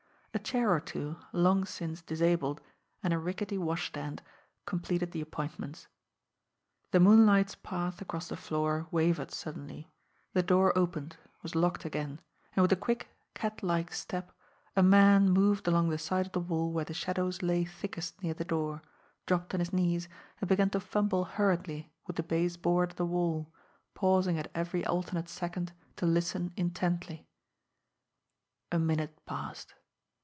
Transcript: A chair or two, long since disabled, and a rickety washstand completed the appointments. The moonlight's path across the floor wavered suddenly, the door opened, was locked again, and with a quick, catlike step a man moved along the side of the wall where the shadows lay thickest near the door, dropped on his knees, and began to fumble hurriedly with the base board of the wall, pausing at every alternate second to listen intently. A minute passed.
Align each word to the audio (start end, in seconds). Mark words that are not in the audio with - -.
A 0.33 0.39
chair 0.39 0.73
or 0.73 0.79
two, 0.79 1.17
long 1.33 1.65
since 1.65 2.01
disabled, 2.01 2.61
and 3.03 3.13
a 3.13 3.19
rickety 3.19 3.57
washstand 3.57 4.21
completed 4.65 5.11
the 5.11 5.19
appointments. 5.19 5.87
The 6.91 7.01
moonlight's 7.01 7.55
path 7.55 7.99
across 7.99 8.29
the 8.29 8.37
floor 8.37 8.87
wavered 8.91 9.31
suddenly, 9.31 9.91
the 10.31 10.41
door 10.41 10.71
opened, 10.75 11.17
was 11.43 11.53
locked 11.53 11.83
again, 11.83 12.21
and 12.55 12.61
with 12.61 12.71
a 12.71 12.77
quick, 12.77 13.09
catlike 13.35 13.91
step 13.91 14.31
a 14.73 14.81
man 14.81 15.29
moved 15.29 15.67
along 15.67 15.89
the 15.89 15.97
side 15.97 16.27
of 16.27 16.31
the 16.31 16.39
wall 16.39 16.71
where 16.71 16.85
the 16.85 16.93
shadows 16.93 17.41
lay 17.41 17.65
thickest 17.65 18.23
near 18.23 18.33
the 18.33 18.45
door, 18.45 18.81
dropped 19.25 19.53
on 19.53 19.59
his 19.59 19.73
knees, 19.73 20.07
and 20.39 20.47
began 20.47 20.69
to 20.69 20.79
fumble 20.79 21.25
hurriedly 21.25 21.91
with 22.07 22.15
the 22.15 22.23
base 22.23 22.55
board 22.55 22.91
of 22.91 22.95
the 22.95 23.05
wall, 23.05 23.53
pausing 23.95 24.39
at 24.39 24.49
every 24.55 24.85
alternate 24.85 25.27
second 25.27 25.73
to 25.97 26.05
listen 26.05 26.53
intently. 26.55 27.27
A 28.71 28.79
minute 28.79 29.19
passed. 29.25 29.75